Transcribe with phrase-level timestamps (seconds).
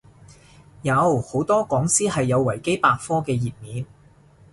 [0.81, 3.85] 有，好多講師係有維基百科嘅頁面